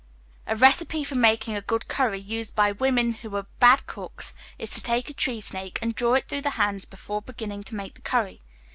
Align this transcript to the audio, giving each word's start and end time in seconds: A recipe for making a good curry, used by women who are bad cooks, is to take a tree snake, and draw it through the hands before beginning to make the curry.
A 0.47 0.55
recipe 0.55 1.03
for 1.03 1.13
making 1.13 1.55
a 1.55 1.61
good 1.61 1.87
curry, 1.87 2.19
used 2.19 2.55
by 2.55 2.71
women 2.71 3.13
who 3.13 3.35
are 3.35 3.45
bad 3.59 3.85
cooks, 3.85 4.33
is 4.57 4.71
to 4.71 4.81
take 4.81 5.11
a 5.11 5.13
tree 5.13 5.39
snake, 5.41 5.77
and 5.79 5.93
draw 5.93 6.15
it 6.15 6.27
through 6.27 6.41
the 6.41 6.49
hands 6.57 6.85
before 6.85 7.21
beginning 7.21 7.61
to 7.65 7.75
make 7.75 7.93
the 7.93 8.01
curry. 8.01 8.39